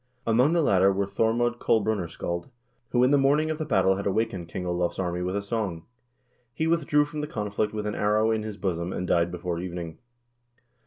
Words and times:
Among 0.25 0.53
the 0.53 0.63
latter 0.63 0.91
were 0.91 1.05
Thormod 1.05 1.59
Kolbrunarskald, 1.59 2.49
who 2.89 3.03
on 3.03 3.11
the 3.11 3.19
morning 3.19 3.51
of 3.51 3.59
the 3.59 3.67
battle 3.67 3.97
had 3.97 4.07
awakened 4.07 4.47
King 4.47 4.65
Olav's 4.65 4.97
army 4.97 5.21
with 5.21 5.35
a 5.35 5.43
song. 5.43 5.83
He 6.55 6.65
withdrew 6.65 7.05
from 7.05 7.21
the 7.21 7.27
conflict 7.27 7.71
witli 7.71 7.85
an 7.85 7.93
arrow 7.95 8.31
in 8.31 8.41
his 8.41 8.57
bosom 8.57 8.91
and 8.93 9.05
died 9.05 9.29
before 9.29 9.59
evening. 9.59 9.99